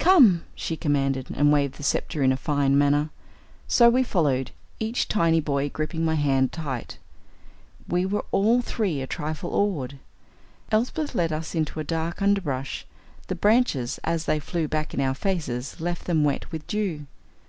"Come," 0.00 0.42
she 0.56 0.76
commanded, 0.76 1.28
and 1.32 1.52
waved 1.52 1.74
the 1.74 1.84
sceptre 1.84 2.20
in 2.24 2.32
a 2.32 2.36
fine 2.36 2.76
manner. 2.76 3.10
So 3.68 3.88
we 3.88 4.02
followed, 4.02 4.50
each 4.80 5.06
tiny 5.06 5.38
boy 5.38 5.68
gripping 5.70 6.04
my 6.04 6.16
hand 6.16 6.50
tight. 6.50 6.98
We 7.86 8.04
were 8.04 8.24
all 8.32 8.60
three 8.60 9.00
a 9.02 9.06
trifle 9.06 9.54
awed. 9.54 10.00
Elsbeth 10.72 11.14
led 11.14 11.32
us 11.32 11.54
into 11.54 11.78
a 11.78 11.84
dark 11.84 12.20
underbrush. 12.20 12.88
The 13.28 13.36
branches, 13.36 14.00
as 14.02 14.24
they 14.24 14.40
flew 14.40 14.66
back 14.66 14.94
in 14.94 15.00
our 15.00 15.14
faces, 15.14 15.80
left 15.80 16.06
them 16.06 16.24
wet 16.24 16.50
with 16.50 16.66
dew. 16.66 17.06